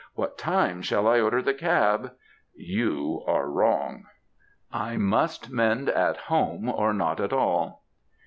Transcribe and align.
What 0.15 0.35
time 0.35 0.81
shall 0.81 1.07
I 1.07 1.19
order 1.21 1.43
the 1.43 1.53
cab?^ 1.53 2.11
you 2.55 3.23
are 3.27 3.47
wrong! 3.47 4.05
I 4.73 4.97
must 4.97 5.51
mend 5.51 5.89
at 5.89 6.17
home 6.17 6.67
or 6.69 6.91
not 6.91 7.19
at 7.19 7.31
all." 7.33 7.83